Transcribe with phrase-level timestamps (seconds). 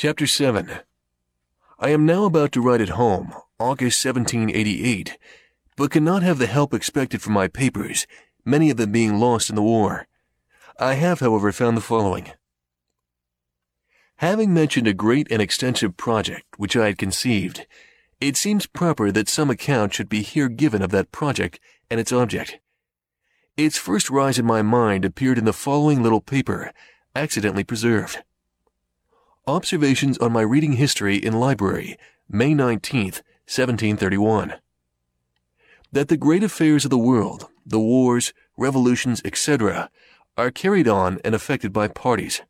[0.00, 0.78] Chapter 7
[1.80, 5.18] I am now about to write at home, August 1788,
[5.76, 8.06] but cannot have the help expected from my papers,
[8.44, 10.06] many of them being lost in the war.
[10.78, 12.30] I have, however, found the following.
[14.18, 17.66] Having mentioned a great and extensive project which I had conceived,
[18.20, 21.58] it seems proper that some account should be here given of that project
[21.90, 22.60] and its object.
[23.56, 26.72] Its first rise in my mind appeared in the following little paper,
[27.16, 28.22] accidentally preserved.
[29.48, 31.96] Observations on my reading history in library,
[32.28, 34.56] May 19th, 1731.
[35.90, 39.88] That the great affairs of the world, the wars, revolutions, etc.,
[40.36, 42.42] are carried on and affected by parties.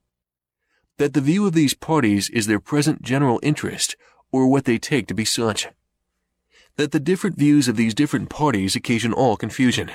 [0.97, 3.95] That the view of these parties is their present general interest
[4.33, 5.69] or what they take to be such.
[6.75, 9.93] That the different views of these different parties occasion all confusion.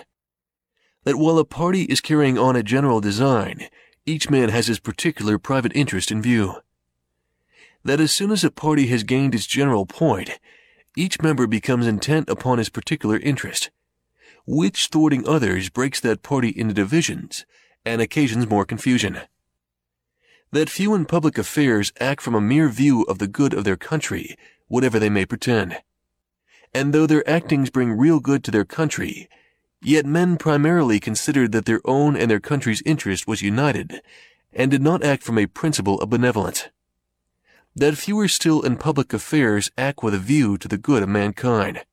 [1.03, 3.67] That while a party is carrying on a general design,
[4.05, 6.61] each man has his particular private interest in view.
[7.83, 10.39] That as soon as a party has gained its general point,
[10.95, 13.71] each member becomes intent upon his particular interest,
[14.45, 17.45] which thwarting others breaks that party into divisions
[17.85, 19.21] and occasions more confusion
[20.53, 23.75] that few in public affairs act from a mere view of the good of their
[23.75, 24.37] country,
[24.67, 25.75] whatever they may pretend.
[26.75, 29.27] And though their actings bring real good to their country,
[29.81, 33.99] yet men primarily considered that their own and their country's interest was united,
[34.53, 36.69] and did not act from a principle of benevolence.
[37.75, 41.83] That fewer still in public affairs act with a view to the good of mankind.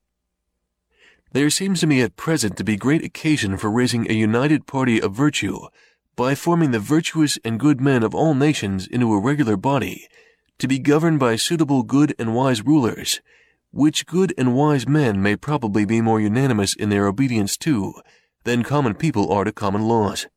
[1.31, 5.01] There seems to me at present to be great occasion for raising a united party
[5.01, 5.59] of virtue
[6.15, 10.07] by forming the virtuous and good men of all nations into a regular body,
[10.59, 13.21] to be governed by suitable good and wise rulers,
[13.71, 17.93] which good and wise men may probably be more unanimous in their obedience to
[18.43, 20.27] than common people are to common laws.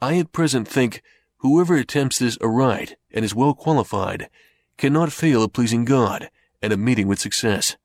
[0.00, 1.02] I at present think
[1.46, 4.28] whoever attempts this aright and is well qualified
[4.76, 6.30] cannot fail of pleasing God
[6.60, 7.76] and of meeting with success.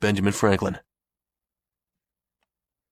[0.00, 0.78] Benjamin Franklin.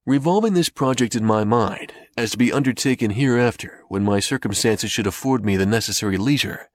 [0.04, 5.06] Revolving this project in my mind, as to be undertaken hereafter when my circumstances should
[5.06, 6.68] afford me the necessary leisure,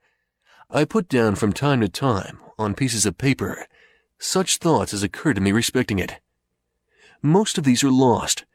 [0.70, 3.66] I put down from time to time, on pieces of paper,
[4.20, 6.20] such thoughts as occur to me respecting it.
[7.22, 8.46] Most of these are lost,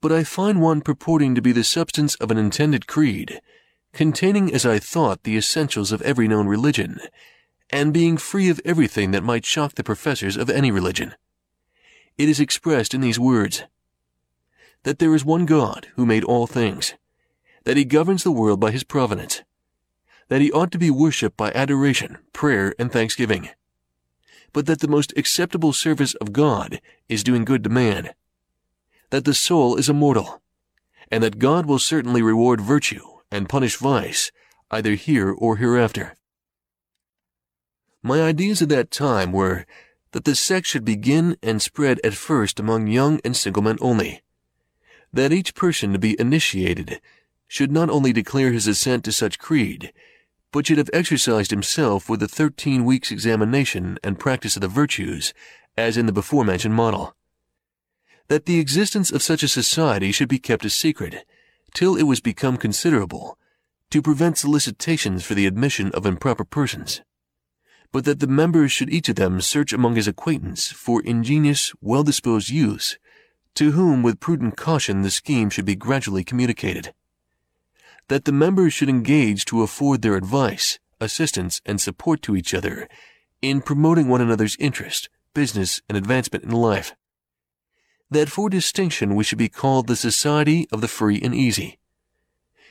[0.00, 3.40] but I find one purporting to be the substance of an intended creed,
[3.92, 7.00] containing as I thought the essentials of every known religion,
[7.70, 11.14] and being free of everything that might shock the professors of any religion.
[12.16, 13.64] It is expressed in these words
[14.84, 16.94] that there is one God who made all things,
[17.64, 19.42] that he governs the world by his providence,
[20.28, 23.50] that he ought to be worshipped by adoration, prayer, and thanksgiving,
[24.52, 28.10] but that the most acceptable service of God is doing good to man,
[29.10, 30.40] that the soul is immortal,
[31.10, 34.30] and that God will certainly reward virtue and punish vice,
[34.70, 36.14] either here or hereafter.
[38.02, 39.66] My ideas at that time were
[40.12, 44.22] that the sect should begin and spread at first among young and single men only,
[45.12, 47.00] that each person to be initiated
[47.46, 49.92] should not only declare his assent to such creed,
[50.52, 55.34] but should have exercised himself with the thirteen weeks' examination and practice of the virtues,
[55.76, 57.14] as in the before mentioned model.
[58.28, 61.26] That the existence of such a society should be kept a secret,
[61.78, 63.38] till it was become considerable,
[63.88, 67.02] to prevent solicitations for the admission of improper persons,
[67.92, 72.50] but that the members should each of them search among his acquaintance for ingenious, well-disposed
[72.50, 72.98] youths,
[73.54, 76.92] to whom with prudent caution the scheme should be gradually communicated.
[78.08, 82.88] That the members should engage to afford their advice, assistance, and support to each other
[83.40, 86.96] in promoting one another's interest, business, and advancement in life.
[88.10, 91.78] That for distinction we should be called the Society of the Free and Easy.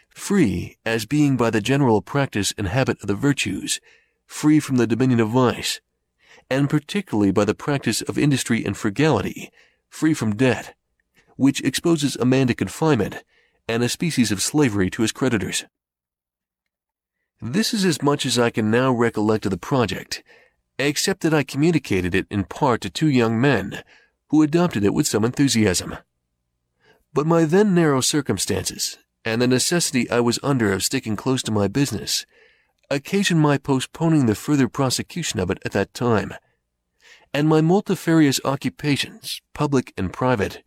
[0.09, 3.79] Free as being by the general practice and habit of the virtues,
[4.25, 5.79] free from the dominion of vice,
[6.49, 9.51] and particularly by the practice of industry and frugality,
[9.89, 10.73] free from debt,
[11.35, 13.23] which exposes a man to confinement
[13.67, 15.65] and a species of slavery to his creditors.
[17.39, 20.23] This is as much as I can now recollect of the project,
[20.79, 23.83] except that I communicated it in part to two young men
[24.29, 25.97] who adopted it with some enthusiasm.
[27.13, 31.51] But my then narrow circumstances, and the necessity I was under of sticking close to
[31.51, 32.25] my business,
[32.89, 36.33] occasioned my postponing the further prosecution of it at that time,
[37.33, 40.63] and my multifarious occupations, public and private,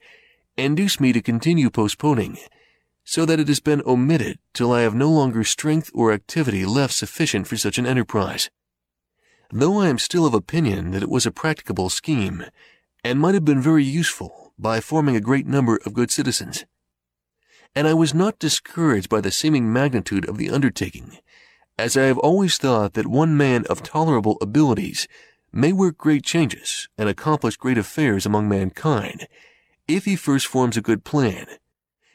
[0.57, 2.37] induce me to continue postponing,
[3.05, 6.95] so that it has been omitted till I have no longer strength or activity left
[6.95, 8.51] sufficient for such an enterprise.
[9.53, 12.45] Though I am still of opinion that it was a practicable scheme,
[13.05, 16.65] and might have been very useful by forming a great number of good citizens.
[17.75, 21.19] And I was not discouraged by the seeming magnitude of the undertaking,
[21.79, 25.09] as I have always thought that one man of tolerable abilities
[25.53, 29.27] may work great changes and accomplish great affairs among mankind
[29.89, 31.47] if he first forms a good plan,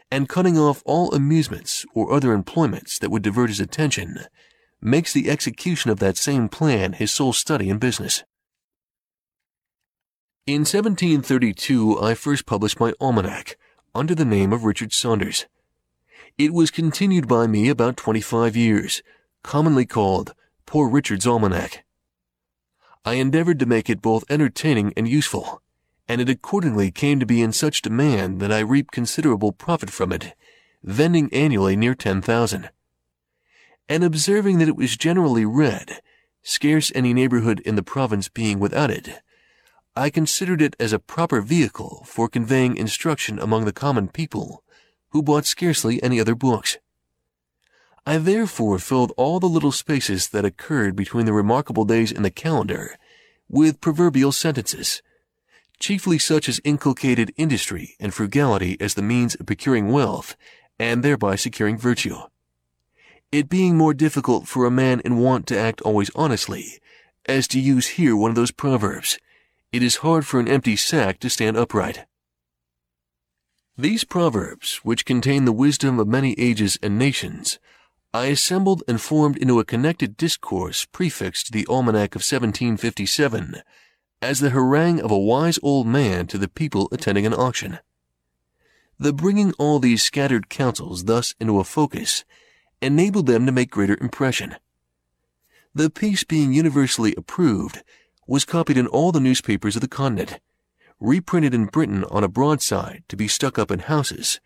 [0.10, 4.20] and cutting off all amusements or other employments that would divert his attention,
[4.82, 8.24] makes the execution of that same plan his sole study and business.
[10.48, 13.58] In 1732, I first published my almanac
[13.96, 15.48] under the name of Richard Saunders.
[16.38, 19.02] It was continued by me about 25 years,
[19.42, 20.36] commonly called
[20.68, 21.84] Poor Richard's Almanac.
[23.04, 25.64] I endeavored to make it both entertaining and useful,
[26.08, 30.12] and it accordingly came to be in such demand that I reaped considerable profit from
[30.12, 30.36] it,
[30.84, 32.70] vending annually near 10,000.
[33.90, 36.02] And observing that it was generally read,
[36.44, 39.24] scarce any neighborhood in the province being without it,
[39.98, 44.62] I considered it as a proper vehicle for conveying instruction among the common people,
[45.12, 46.78] who bought scarcely any other books.
[48.06, 52.30] I therefore filled all the little spaces that occurred between the remarkable days in the
[52.30, 52.98] calendar
[53.48, 55.02] with proverbial sentences,
[55.80, 60.36] chiefly such as inculcated industry and frugality as the means of procuring wealth
[60.78, 62.18] and thereby securing virtue.
[63.32, 66.80] It being more difficult for a man in want to act always honestly,
[67.28, 69.18] as to use here one of those proverbs,
[69.76, 72.06] it is hard for an empty sack to stand upright.
[73.78, 77.60] These proverbs, which contain the wisdom of many ages and nations,
[78.14, 83.56] I assembled and formed into a connected discourse prefixed to the Almanac of 1757
[84.22, 87.80] as the harangue of a wise old man to the people attending an auction.
[88.98, 92.24] The bringing all these scattered counsels thus into a focus
[92.82, 94.56] enabled them to make greater impression.
[95.74, 97.84] The piece being universally approved,
[98.28, 100.40] was copied in all the newspapers of the continent,
[101.00, 104.40] reprinted in Britain on a broadside to be stuck up in houses.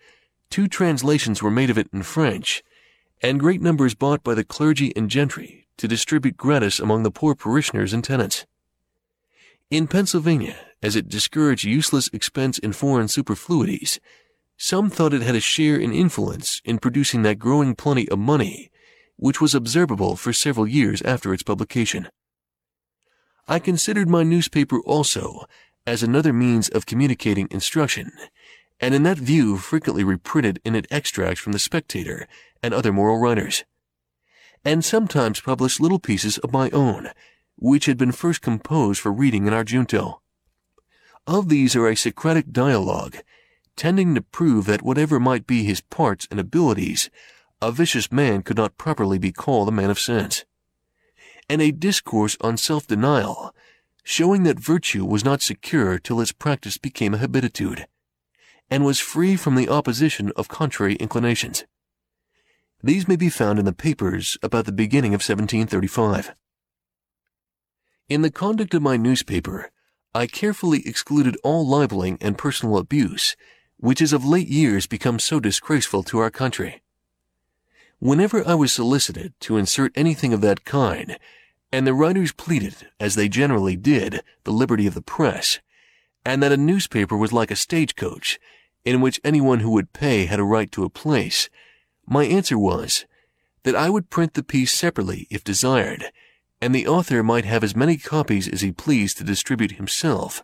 [0.49, 2.63] Two translations were made of it in French,
[3.21, 7.35] and great numbers bought by the clergy and gentry to distribute gratis among the poor
[7.35, 8.45] parishioners and tenants.
[9.69, 13.99] In Pennsylvania, as it discouraged useless expense in foreign superfluities,
[14.57, 18.71] some thought it had a share in influence in producing that growing plenty of money,
[19.15, 22.09] which was observable for several years after its publication.
[23.49, 25.47] I considered my newspaper also
[25.87, 28.11] as another means of communicating instruction,
[28.79, 32.27] and in that view frequently reprinted in it extracts from the Spectator
[32.61, 33.65] and other moral writers,
[34.63, 37.09] and sometimes published little pieces of my own,
[37.55, 40.21] which had been first composed for reading in our junto.
[41.25, 43.17] Of these are a Socratic dialogue,
[43.75, 47.09] tending to prove that whatever might be his parts and abilities,
[47.63, 50.45] a vicious man could not properly be called a man of sense
[51.49, 53.53] and a discourse on self-denial,
[54.03, 57.87] showing that virtue was not secure till its practice became a habitude,
[58.69, 61.65] and was free from the opposition of contrary inclinations.
[62.81, 66.33] These may be found in the papers about the beginning of 1735.
[68.07, 69.69] In the conduct of my newspaper,
[70.15, 73.35] I carefully excluded all libeling and personal abuse,
[73.77, 76.81] which has of late years become so disgraceful to our country.
[77.99, 81.19] Whenever I was solicited to insert anything of that kind,
[81.71, 85.59] and the writers pleaded, as they generally did, the liberty of the press,
[86.25, 88.39] and that a newspaper was like a stagecoach,
[88.85, 91.49] in which anyone who would pay had a right to a place,
[92.07, 93.05] my answer was
[93.63, 96.05] that I would print the piece separately if desired,
[96.61, 100.43] and the author might have as many copies as he pleased to distribute himself,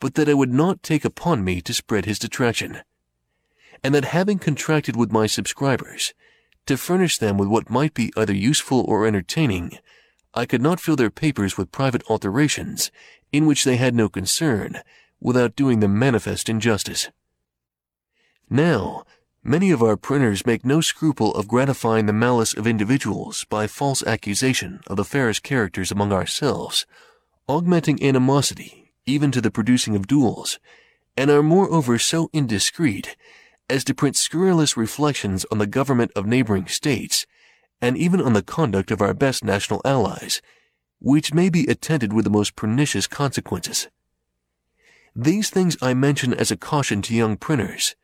[0.00, 2.80] but that I would not take upon me to spread his detraction,
[3.82, 6.14] and that having contracted with my subscribers
[6.66, 9.78] to furnish them with what might be either useful or entertaining,
[10.36, 12.92] I could not fill their papers with private alterations,
[13.32, 14.82] in which they had no concern,
[15.18, 17.08] without doing them manifest injustice.
[18.48, 19.04] Now,
[19.42, 24.06] many of our printers make no scruple of gratifying the malice of individuals by false
[24.06, 26.86] accusation of the fairest characters among ourselves,
[27.48, 30.58] augmenting animosity even to the producing of duels,
[31.16, 33.16] and are moreover so indiscreet
[33.70, 37.26] as to print scurrilous reflections on the government of neighboring states
[37.80, 40.40] and even on the conduct of our best national allies,
[40.98, 43.88] which may be attended with the most pernicious consequences.
[45.14, 47.94] These things I mention as a caution to young printers,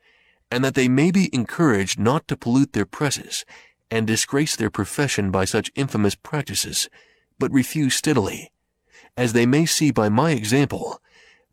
[0.49, 3.45] and that they may be encouraged not to pollute their presses
[3.89, 6.89] and disgrace their profession by such infamous practices,
[7.37, 8.51] but refuse steadily,
[9.15, 11.01] as they may see by my example,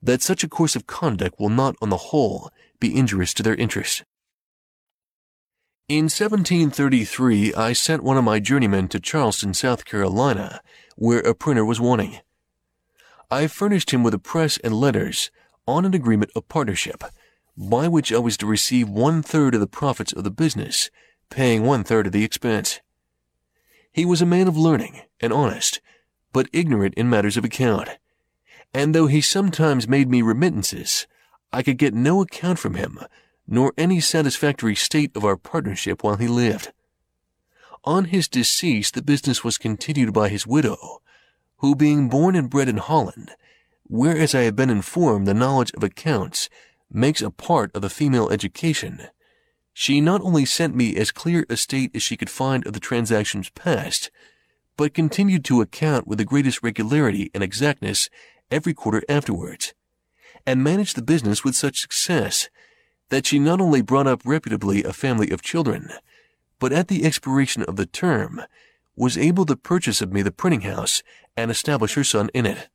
[0.03, 3.55] that such a course of conduct will not on the whole be injurious to their
[3.55, 4.05] interest.
[5.91, 10.61] In 1733, I sent one of my journeymen to Charleston, South Carolina,
[10.95, 12.21] where a printer was wanting.
[13.29, 15.33] I furnished him with a press and letters
[15.67, 17.03] on an agreement of partnership,
[17.57, 20.91] by which I was to receive one third of the profits of the business,
[21.29, 22.79] paying one third of the expense.
[23.91, 25.81] He was a man of learning and honest,
[26.33, 27.99] but ignorant in matters of account.
[28.73, 31.09] And though he sometimes made me remittances,
[31.53, 33.01] I could get no account from him,
[33.51, 36.73] nor any satisfactory state of our partnership while he lived.
[37.85, 41.03] On his decease, the business was continued by his widow,
[41.59, 43.33] who being born and bred in Holland,
[43.83, 46.49] whereas I have been informed the knowledge of accounts
[46.91, 49.09] makes a part of the female education,
[49.73, 52.81] she not only sent me as clear a state as she could find of the
[52.81, 54.11] transactions past,
[54.77, 58.11] but continued to account with the greatest regularity and exactness
[58.51, 59.73] every quarter afterwards,
[60.47, 62.49] and managed the business with such success
[63.11, 65.91] that she not only brought up reputably a family of children,
[66.59, 68.43] but at the expiration of the term
[68.97, 71.03] was able to purchase of me the printing house
[71.37, 72.69] and establish her son in it.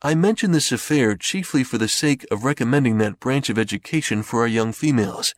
[0.00, 4.40] I mention this affair chiefly for the sake of recommending that branch of education for
[4.40, 5.34] our young females,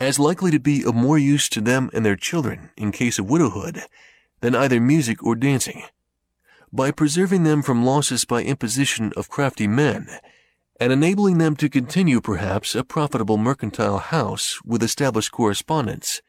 [0.00, 3.30] as likely to be of more use to them and their children in case of
[3.30, 3.82] widowhood
[4.40, 5.84] than either music or dancing,
[6.72, 10.08] by preserving them from losses by imposition of crafty men,
[10.80, 16.20] and enabling them to continue perhaps a profitable mercantile house with established correspondence,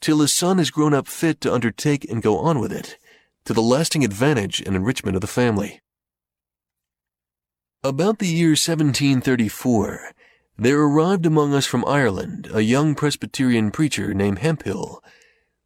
[0.00, 2.98] till a son is grown up fit to undertake and go on with it,
[3.44, 5.80] to the lasting advantage and enrichment of the family.
[7.84, 10.12] About the year 1734,
[10.56, 15.02] there arrived among us from Ireland a young Presbyterian preacher named Hemphill,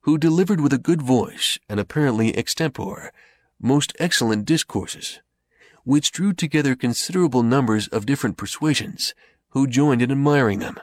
[0.03, 3.11] who delivered with a good voice and apparently extempore
[3.61, 5.21] most excellent discourses,
[5.87, 9.15] which drew together considerable numbers of different persuasions,
[9.51, 10.77] who joined in admiring them.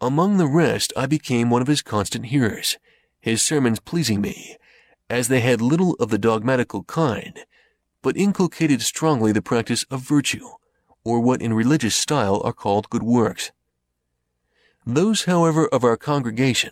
[0.00, 2.78] Among the rest, I became one of his constant hearers,
[3.20, 4.56] his sermons pleasing me,
[5.10, 7.40] as they had little of the dogmatical kind,
[8.00, 10.46] but inculcated strongly the practice of virtue,
[11.02, 13.50] or what in religious style are called good works.
[14.86, 16.70] Those, however, of our congregation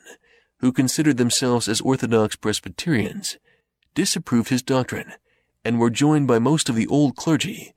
[0.60, 3.38] who considered themselves as orthodox Presbyterians
[3.96, 5.14] disapproved his doctrine,
[5.68, 7.74] and were joined by most of the old clergy,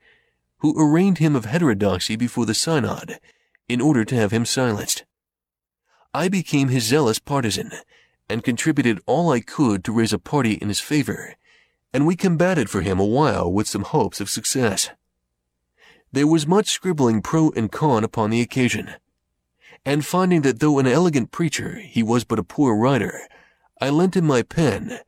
[0.60, 3.20] who arraigned him of heterodoxy before the synod
[3.68, 5.04] in order to have him silenced.
[6.14, 7.72] I became his zealous partisan,
[8.30, 11.36] and contributed all I could to raise a party in his favor
[11.94, 14.90] and we combated for him a while with some hopes of success.
[16.12, 18.96] There was much scribbling pro and con upon the occasion,
[19.86, 23.28] and finding that though an elegant preacher, he was but a poor writer,
[23.80, 25.00] I lent him my pen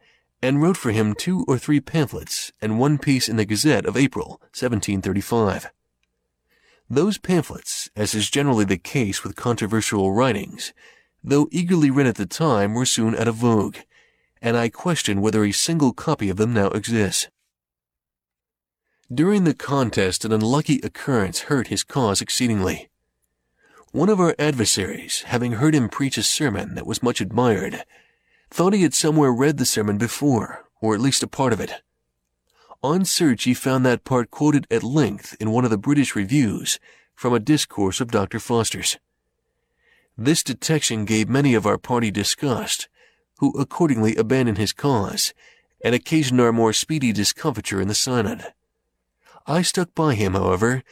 [0.43, 3.95] and wrote for him two or three pamphlets and one piece in the Gazette of
[3.95, 5.71] April, 1735.
[6.89, 10.73] Those pamphlets, as is generally the case with controversial writings,
[11.23, 13.77] though eagerly read at the time, were soon out of vogue,
[14.41, 17.29] and I question whether a single copy of them now exists.
[19.12, 22.89] During the contest, an unlucky occurrence hurt his cause exceedingly.
[23.93, 27.85] One of our adversaries, having heard him preach a sermon that was much admired,
[28.53, 31.81] thought he had somewhere read the sermon before, or at least a part of it.
[32.83, 36.79] On search, he found that part quoted at length in one of the British reviews
[37.15, 38.39] from a discourse of Dr.
[38.39, 39.00] Foster's.
[40.15, 42.88] This detection gave many of our party disgust,
[43.39, 45.33] who accordingly abandoned his cause
[45.83, 48.53] and occasioned our more speedy discomfiture in the synod.
[49.48, 50.83] I stuck by him, however,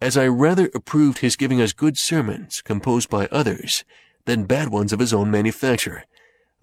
[0.00, 3.84] as I rather approved his giving us good sermons composed by others
[4.24, 6.06] than bad ones of his own manufacture,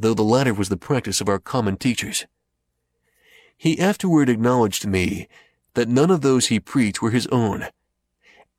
[0.02, 2.26] though the latter was the practice of our common teachers.
[3.56, 5.28] He afterward acknowledged to me
[5.76, 7.68] that none of those he preached were his own,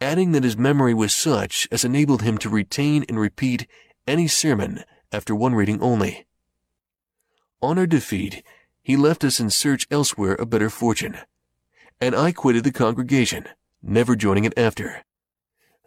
[0.01, 3.67] adding that his memory was such as enabled him to retain and repeat
[4.07, 6.27] any sermon after one reading only.
[7.61, 8.45] On our defeat,
[8.81, 11.19] he left us in search elsewhere of better fortune,
[12.01, 13.49] and I quitted the congregation,
[13.83, 15.03] never joining it after,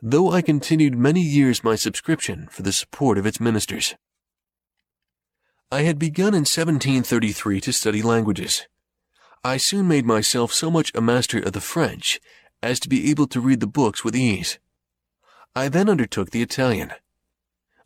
[0.02, 3.96] though I continued many years my subscription for the support of its ministers.
[5.72, 8.68] I had begun in 1733 to study languages.
[9.44, 12.22] I soon made myself so much a master of the French
[12.62, 14.60] as to be able to read the books with ease.
[15.56, 16.92] I then undertook the Italian.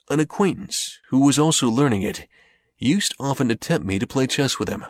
[0.10, 2.28] An acquaintance, who was also learning it,
[2.78, 4.86] used often to tempt me to play chess with him.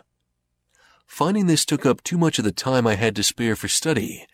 [1.06, 4.26] Finding this took up too much of the time I had to spare for study,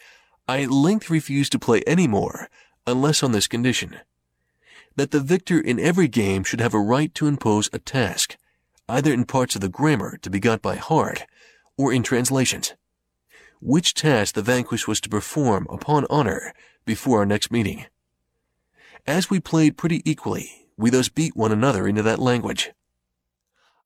[0.48, 2.48] I at length refused to play any more
[2.86, 3.96] unless on this condition
[4.96, 8.36] that the victor in every game should have a right to impose a task,
[8.88, 11.26] either in parts of the grammar to be got by heart
[11.76, 12.74] or in translations,
[13.60, 16.52] which task the vanquished was to perform upon honor
[16.84, 17.86] before our next meeting.
[19.06, 22.72] As we played pretty equally, we thus beat one another into that language.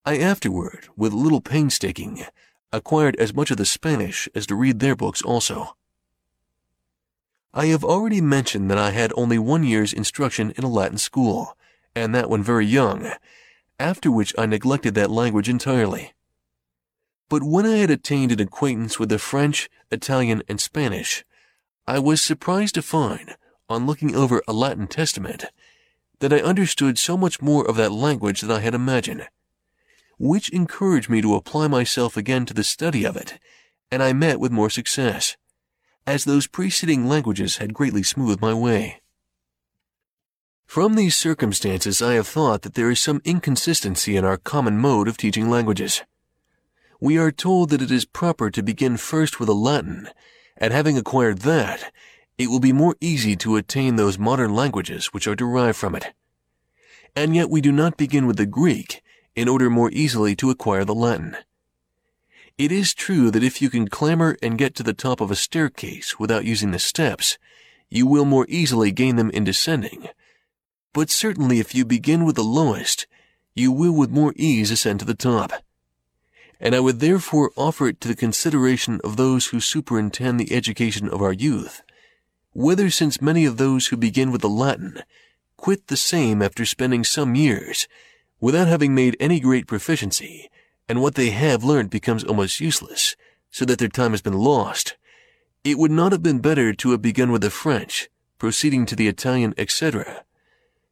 [0.04, 2.25] I afterward, with little painstaking,
[2.73, 5.76] acquired as much of the Spanish as to read their books also.
[7.52, 11.57] I have already mentioned that I had only one year's instruction in a Latin school,
[11.95, 13.12] and that when very young,
[13.80, 16.12] after which I neglected that language entirely.
[17.30, 21.25] But when I had attained an acquaintance with the French, Italian, and Spanish,
[21.87, 23.37] I was surprised to find,
[23.68, 25.46] on looking over a Latin Testament,
[26.18, 29.26] that I understood so much more of that language than I had imagined,
[30.18, 33.38] which encouraged me to apply myself again to the study of it,
[33.90, 35.37] and I met with more success,
[36.06, 39.00] as those preceding languages had greatly smoothed my way.
[40.71, 45.09] From these circumstances, I have thought that there is some inconsistency in our common mode
[45.09, 46.05] of teaching languages.
[47.00, 50.11] We are told that it is proper to begin first with the Latin,
[50.57, 51.93] and having acquired that,
[52.39, 56.12] it will be more easy to attain those modern languages which are derived from it.
[57.17, 59.03] And yet we do not begin with the Greek
[59.35, 61.37] in order more easily to acquire the Latin.
[62.59, 65.35] It is true that if you can clamber and get to the top of a
[65.35, 67.39] staircase without using the steps,
[67.89, 70.07] you will more easily gain them in descending
[70.92, 73.06] but certainly if you begin with the lowest,
[73.54, 75.52] you will with more ease ascend to the top.
[76.59, 81.09] And I would therefore offer it to the consideration of those who superintend the education
[81.09, 81.82] of our youth,
[82.52, 85.02] whether since many of those who begin with the Latin
[85.56, 87.87] quit the same after spending some years,
[88.40, 90.50] without having made any great proficiency,
[90.88, 93.14] and what they have learned becomes almost useless,
[93.50, 94.97] so that their time has been lost,
[95.62, 99.06] it would not have been better to have begun with the French, proceeding to the
[99.06, 100.25] Italian, etc.,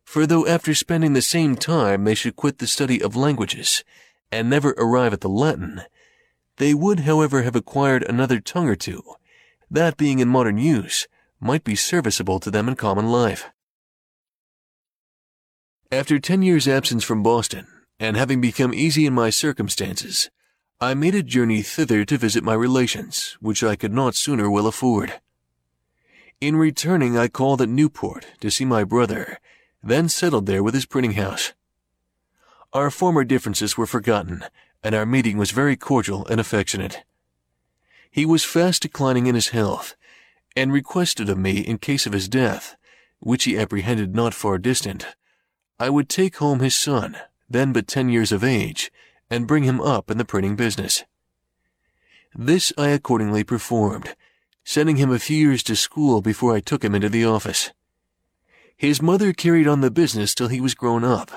[0.09, 3.85] for though after spending the same time they should quit the study of languages
[4.33, 5.83] and never arrive at the Latin,
[6.57, 9.03] they would, however, have acquired another tongue or two,
[9.71, 11.07] that being in modern use,
[11.41, 13.51] might be serviceable to them in common life.
[15.93, 17.67] After ten years' absence from Boston,
[18.01, 20.31] and having become easy in my circumstances,
[20.81, 24.67] I made a journey thither to visit my relations, which I could not sooner well
[24.67, 25.21] afford.
[26.41, 29.39] In returning, I called at Newport to see my brother
[29.83, 31.53] then settled there with his printing house.
[32.73, 34.45] Our former differences were forgotten,
[34.83, 37.05] and our meeting was very cordial and affectionate.
[38.11, 39.97] He was fast declining in his health,
[40.57, 42.77] and requested of me in case of his death,
[43.21, 45.07] which he apprehended not far distant,
[45.79, 47.17] I would take home his son,
[47.49, 48.91] then but ten years of age,
[49.31, 51.05] and bring him up in the printing business.
[52.35, 54.15] This I accordingly performed,
[54.65, 57.73] sending him a few years to school before I took him into the office.
[58.79, 61.33] His mother carried on the business till he was grown up,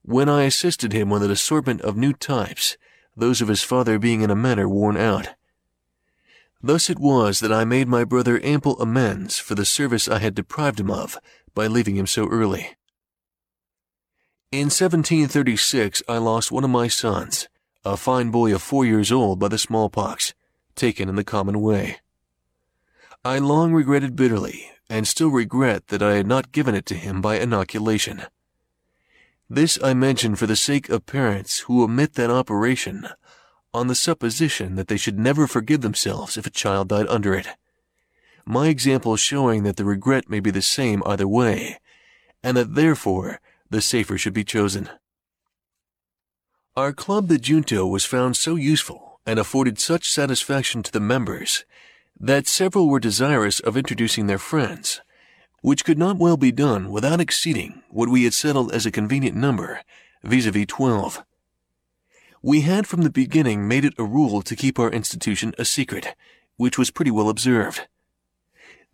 [0.00, 2.78] when I assisted him with an assortment of new types,
[3.14, 5.34] those of his father being in a manner worn out.
[6.62, 10.34] Thus it was that I made my brother ample amends for the service I had
[10.34, 11.18] deprived him of
[11.54, 12.76] by leaving him so early.
[14.50, 17.46] In 1736 I lost one of my sons,
[17.84, 20.32] a fine boy of four years old by the smallpox,
[20.74, 21.98] taken in the common way.
[23.22, 27.20] I long regretted bitterly and still regret that I had not given it to him
[27.20, 28.22] by inoculation.
[29.48, 33.08] This I mention for the sake of parents who omit that operation
[33.72, 37.48] on the supposition that they should never forgive themselves if a child died under it.
[38.44, 41.78] My example showing that the regret may be the same either way,
[42.42, 44.88] and that therefore the safer should be chosen.
[46.76, 51.64] Our club, the Junto, was found so useful and afforded such satisfaction to the members
[52.18, 55.00] that several were desirous of introducing their friends,
[55.60, 59.36] which could not well be done without exceeding what we had settled as a convenient
[59.36, 59.82] number,
[60.22, 61.24] vis-a-vis 12.
[62.42, 66.14] We had from the beginning made it a rule to keep our institution a secret,
[66.56, 67.86] which was pretty well observed.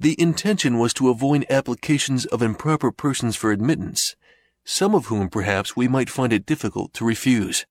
[0.00, 4.16] The intention was to avoid applications of improper persons for admittance,
[4.64, 7.66] some of whom perhaps we might find it difficult to refuse.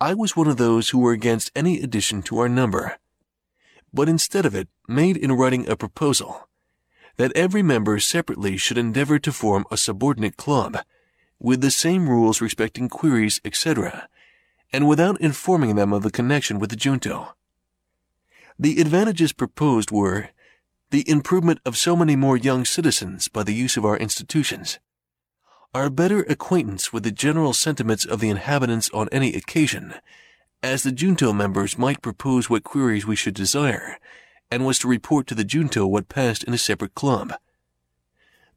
[0.00, 2.98] I was one of those who were against any addition to our number,
[3.92, 6.48] but instead of it made in writing a proposal
[7.16, 10.78] that every member separately should endeavor to form a subordinate club
[11.38, 14.08] with the same rules respecting queries, etc.,
[14.72, 17.34] and without informing them of the connection with the junto.
[18.58, 20.30] The advantages proposed were
[20.90, 24.78] the improvement of so many more young citizens by the use of our institutions,
[25.74, 29.94] our better acquaintance with the general sentiments of the inhabitants on any occasion,
[30.62, 33.98] as the junto members might propose what queries we should desire,
[34.50, 37.32] and was to report to the junto what passed in a separate club.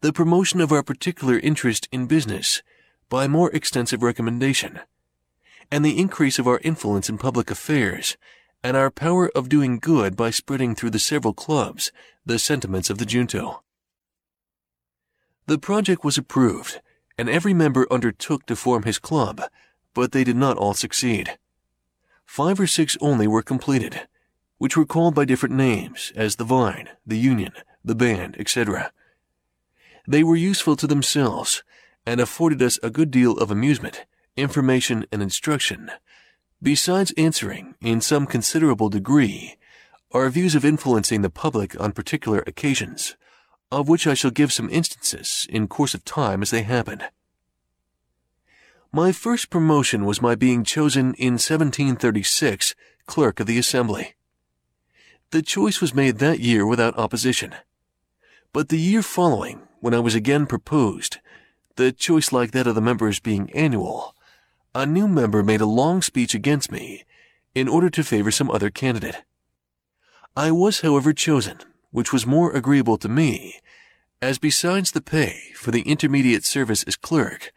[0.02, 2.62] The promotion of our particular interest in business
[3.08, 4.82] by more extensive recommendation,
[5.72, 8.18] and the increase of our influence in public affairs,
[8.62, 11.92] and our power of doing good by spreading through the several clubs
[12.26, 13.62] the sentiments of the junto.
[15.46, 16.82] The project was approved,
[17.18, 19.42] and every member undertook to form his club,
[19.94, 21.38] but they did not all succeed
[22.26, 24.08] five or six only were completed,
[24.58, 28.92] which were called by different names, as the Vine, the Union, the Band, etc.
[30.08, 31.64] They were useful to themselves,
[32.06, 34.06] and afforded us a good deal of amusement,
[34.36, 35.92] information, and instruction,
[36.62, 39.58] besides answering, in some considerable degree,
[40.12, 43.16] our views of influencing the public on particular occasions,
[43.72, 47.04] of which I shall give some instances in course of time as they happen.
[48.96, 52.76] My first promotion was my being chosen in 1736
[53.08, 54.14] clerk of the Assembly.
[55.32, 57.56] The choice was made that year without opposition.
[58.54, 61.18] But the year following, when I was again proposed,
[61.76, 64.14] the choice like that of the members being annual,
[64.76, 67.04] a new member made a long speech against me
[67.56, 69.24] in order to favor some other candidate.
[70.38, 71.58] I was, however, chosen,
[71.90, 73.60] which was more agreeable to me,
[74.22, 77.52] as besides the pay for the intermediate service as clerk,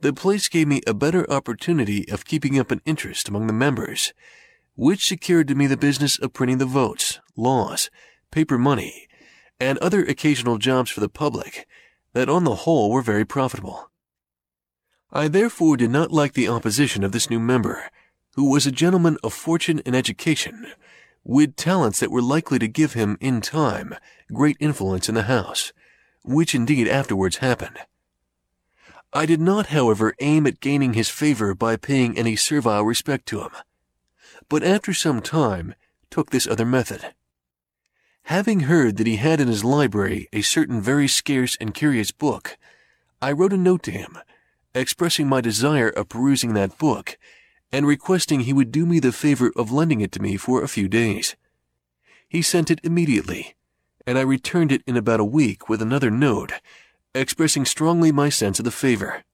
[0.00, 4.12] the place gave me a better opportunity of keeping up an interest among the members,
[4.74, 7.90] which secured to me the business of printing the votes, laws,
[8.30, 9.06] paper money,
[9.58, 11.66] and other occasional jobs for the public
[12.14, 13.90] that on the whole were very profitable.
[15.12, 17.90] I therefore did not like the opposition of this new member,
[18.36, 20.66] who was a gentleman of fortune and education,
[21.24, 23.94] with talents that were likely to give him, in time,
[24.32, 25.72] great influence in the House,
[26.22, 27.78] which indeed afterwards happened.
[29.12, 33.40] I did not, however, aim at gaining his favor by paying any servile respect to
[33.40, 33.50] him,
[34.48, 35.74] but after some time
[36.10, 37.12] took this other method.
[38.24, 42.56] Having heard that he had in his library a certain very scarce and curious book,
[43.20, 44.16] I wrote a note to him,
[44.76, 47.18] expressing my desire of perusing that book,
[47.72, 50.68] and requesting he would do me the favor of lending it to me for a
[50.68, 51.34] few days.
[52.28, 53.56] He sent it immediately,
[54.06, 56.52] and I returned it in about a week with another note
[57.14, 59.24] expressing strongly my sense of the favor.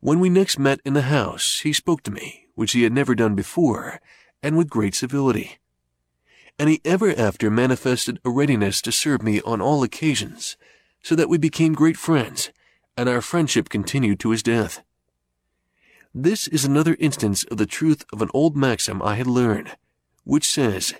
[0.00, 3.14] When we next met in the house, he spoke to me, which he had never
[3.14, 4.00] done before,
[4.42, 5.58] and with great civility.
[6.58, 10.56] And he ever after manifested a readiness to serve me on all occasions,
[11.02, 12.50] so that we became great friends,
[12.96, 14.82] and our friendship continued to his death.
[16.12, 19.76] This is another instance of the truth of an old maxim I had learned,
[20.24, 20.94] which says,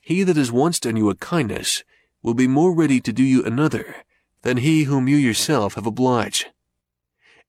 [0.00, 1.82] He that has once done you a kindness
[2.22, 3.96] will be more ready to do you another
[4.42, 6.48] than he whom you yourself have obliged.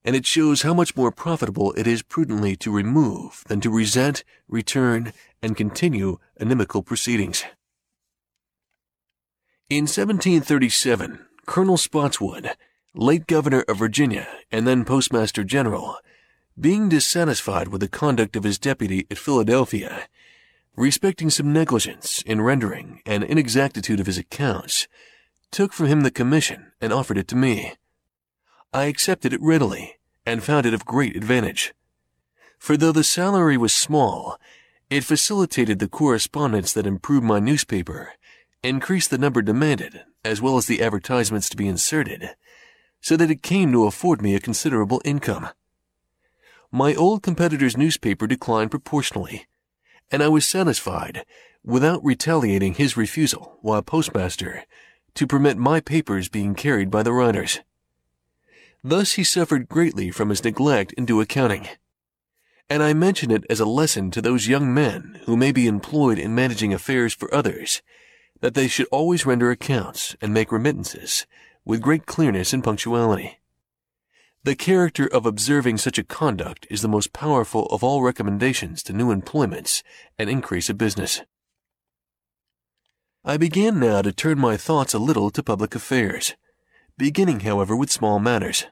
[0.06, 4.23] And it shows how much more profitable it is prudently to remove than to resent,
[4.47, 7.43] return, and continue inimical proceedings.
[9.69, 12.51] In 1737, Colonel Spotswood,
[12.93, 15.97] late governor of Virginia and then postmaster general,
[16.60, 20.08] being dissatisfied with the conduct of his deputy at Philadelphia,
[20.75, 24.88] respecting some negligence in rendering and inexactitude of his accounts,
[25.54, 27.74] took from him the commission and offered it to me.
[28.74, 31.74] I accepted it readily and found it of great advantage.
[32.58, 34.39] For though the salary was small,
[34.89, 38.13] it facilitated the correspondence that improved my newspaper,
[38.63, 42.32] increased the number demanded, as well as the advertisements to be inserted,
[43.00, 45.50] so that it came to afford me a considerable income.
[46.72, 49.46] My old competitor's newspaper declined proportionally,
[50.10, 51.26] and I was satisfied,
[51.63, 54.63] without retaliating his refusal while postmaster,
[55.15, 57.60] to permit my papers being carried by the writers.
[58.84, 61.67] Thus he suffered greatly from his neglect in due accounting.
[62.69, 66.17] And I mention it as a lesson to those young men who may be employed
[66.17, 67.82] in managing affairs for others,
[68.41, 71.26] that they should always render accounts and make remittances
[71.65, 73.39] with great clearness and punctuality.
[74.43, 78.93] The character of observing such a conduct is the most powerful of all recommendations to
[78.93, 79.84] new employments
[80.19, 81.21] and increase of business.
[83.25, 86.36] I began now to turn my thoughts a little to public affairs,
[86.97, 88.65] beginning, however, with small matters.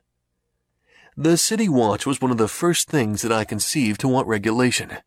[1.15, 4.97] The city watch was one of the first things that I conceived to want regulation.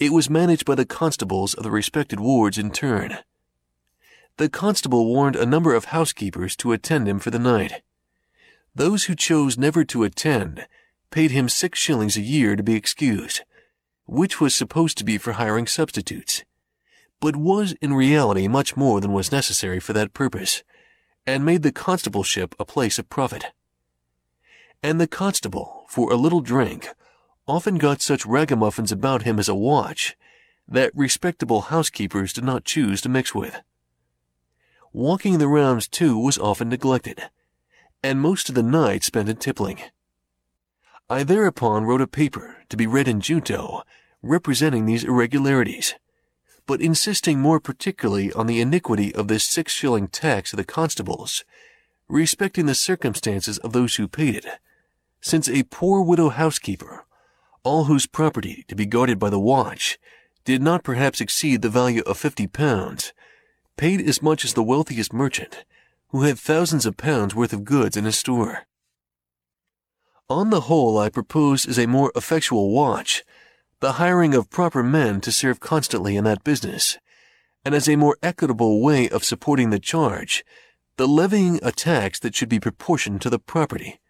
[0.00, 3.18] It was managed by the constables of the respected wards in turn.
[4.38, 7.82] The constable warned a number of housekeepers to attend him for the night.
[8.74, 10.66] Those who chose never to attend
[11.10, 13.42] paid him six shillings a year to be excused,
[14.06, 16.44] which was supposed to be for hiring substitutes
[17.20, 20.62] but was in reality much more than was necessary for that purpose,
[21.26, 23.46] and made the constableship a place of profit.
[24.82, 26.88] And the constable, for a little drink,
[27.46, 30.16] often got such ragamuffins about him as a watch
[30.68, 33.60] that respectable housekeepers did not choose to mix with.
[34.92, 37.30] Walking the rounds, too, was often neglected,
[38.02, 39.80] and most of the night spent in tippling.
[41.10, 43.82] I thereupon wrote a paper to be read in Junto
[44.22, 45.94] representing these irregularities
[46.68, 51.42] but insisting more particularly on the iniquity of this six shilling tax of the constables,
[52.08, 54.46] respecting the circumstances of those who paid it,
[55.18, 57.06] since a poor widow housekeeper,
[57.64, 59.98] all whose property to be guarded by the watch,
[60.44, 63.14] did not perhaps exceed the value of fifty pounds,
[63.78, 65.64] paid as much as the wealthiest merchant,
[66.08, 68.66] who had thousands of pounds worth of goods in his store.
[70.28, 73.24] On the whole, I propose as a more effectual watch
[73.80, 76.98] the hiring of proper men to serve constantly in that business,
[77.64, 80.44] and as a more equitable way of supporting the charge,
[80.96, 84.00] the levying a tax that should be proportioned to the property.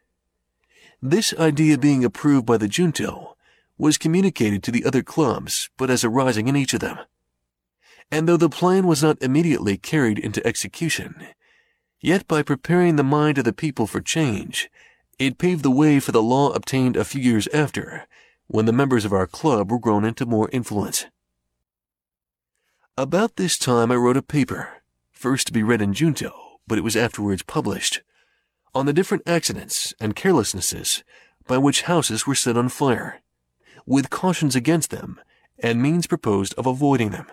[1.03, 3.37] This idea being approved by the junto
[3.77, 6.99] was communicated to the other clubs, but as arising in each of them.
[8.11, 11.27] And though the plan was not immediately carried into execution,
[12.01, 14.71] yet by preparing the mind of the people for change,
[15.19, 18.07] it paved the way for the law obtained a few years after,
[18.49, 21.07] when the members of our club were grown into more influence.
[22.97, 24.83] About this time I wrote a paper,
[25.13, 26.33] first to be read in Junto,
[26.67, 28.03] but it was afterwards published,
[28.75, 31.03] on the different accidents and carelessnesses
[31.47, 33.21] by which houses were set on fire,
[33.87, 35.21] with cautions against them
[35.59, 37.27] and means proposed of avoiding them.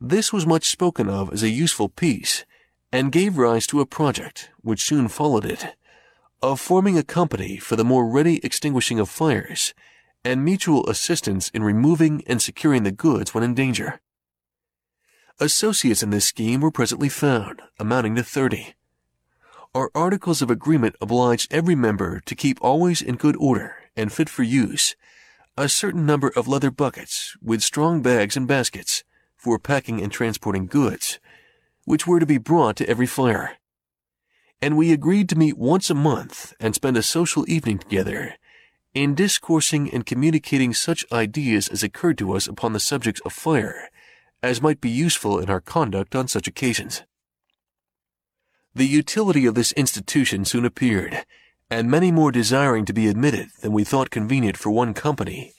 [0.00, 2.44] This was much spoken of as a useful piece,
[2.92, 5.76] and gave rise to a project, which soon followed it,
[6.42, 9.74] of forming a company for the more ready extinguishing of fires
[10.24, 14.00] and mutual assistance in removing and securing the goods when in danger.
[15.38, 18.74] Associates in this scheme were presently found, amounting to 30.
[19.74, 24.28] Our articles of agreement obliged every member to keep always in good order and fit
[24.28, 24.96] for use
[25.56, 29.04] a certain number of leather buckets with strong bags and baskets
[29.36, 31.18] for packing and transporting goods,
[31.84, 33.59] which were to be brought to every fire.
[34.62, 38.34] And we agreed to meet once a month and spend a social evening together
[38.92, 43.88] in discoursing and communicating such ideas as occurred to us upon the subjects of fire
[44.42, 47.02] as might be useful in our conduct on such occasions.
[48.74, 51.24] The utility of this institution soon appeared,
[51.70, 55.52] and many more desiring to be admitted than we thought convenient for one company,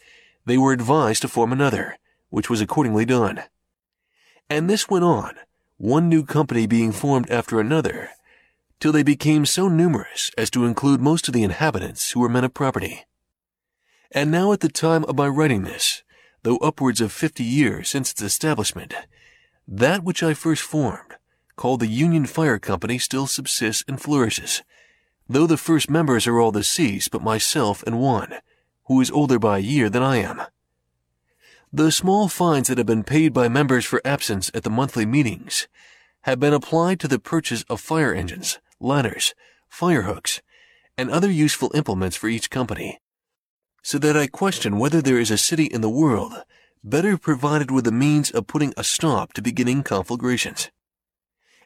[0.45, 1.97] they were advised to form another,
[2.29, 3.43] which was accordingly done.
[4.49, 5.35] And this went on,
[5.77, 8.09] one new company being formed after another,
[8.81, 12.43] till they became so numerous as to include most of the inhabitants who were men
[12.43, 13.05] of property.
[14.11, 16.03] And now at the time of my writing this,
[16.41, 18.95] though upwards of fifty years since its establishment,
[19.67, 21.15] that which I first formed,
[21.55, 24.63] called the Union Fire Company, still subsists and flourishes,
[25.29, 28.33] though the first members are all deceased but myself and one,
[28.85, 30.41] who is older by a year than I am.
[31.71, 35.67] The small fines that have been paid by members for absence at the monthly meetings
[36.21, 39.33] have been applied to the purchase of fire engines, ladders,
[39.69, 40.41] fire hooks,
[40.97, 42.99] and other useful implements for each company,
[43.81, 46.33] so that I question whether there is a city in the world
[46.83, 50.69] better provided with the means of putting a stop to beginning conflagrations.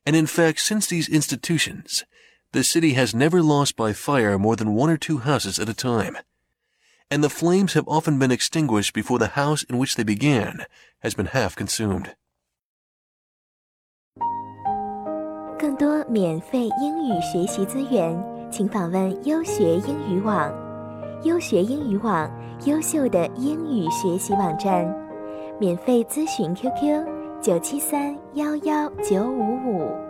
[0.06, 2.04] And in fact, since these institutions,
[2.52, 5.74] the city has never lost by fire more than one or two houses at a
[5.74, 6.18] time,
[7.10, 10.66] and the flames have often been extinguished before the house in which they began
[11.00, 12.16] has been half consumed.
[15.58, 18.16] 更多免费英语学习资源，
[18.52, 20.52] 请访问优学英语网。
[21.24, 22.30] 优学英语网，
[22.66, 24.86] 优秀的英语学习网站，
[25.58, 27.06] 免费咨询 QQ：
[27.42, 30.05] 九七三幺幺九五五。